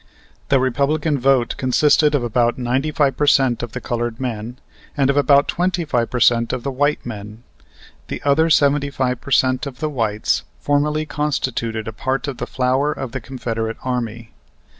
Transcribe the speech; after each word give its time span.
The 0.49 0.59
Republican 0.59 1.19
vote 1.19 1.55
consisted 1.57 2.15
of 2.15 2.23
about 2.23 2.57
ninety 2.57 2.89
five 2.89 3.15
per 3.15 3.27
cent 3.27 3.61
of 3.61 3.73
the 3.73 3.79
colored 3.79 4.19
men, 4.19 4.57
and 4.97 5.11
of 5.11 5.15
about 5.15 5.47
twenty 5.47 5.85
five 5.85 6.09
per 6.09 6.19
cent 6.19 6.51
of 6.51 6.63
the 6.63 6.71
white 6.71 7.05
men. 7.05 7.43
The 8.07 8.19
other 8.23 8.49
seventy 8.49 8.89
five 8.89 9.21
per 9.21 9.29
cent 9.29 9.67
of 9.67 9.79
the 9.79 9.91
whites 9.91 10.41
formerly 10.59 11.05
constituted 11.05 11.87
a 11.87 11.93
part 11.93 12.27
of 12.27 12.37
the 12.37 12.47
flower 12.47 12.91
of 12.91 13.11
the 13.11 13.21
Confederate 13.21 13.77
Army. 13.83 14.33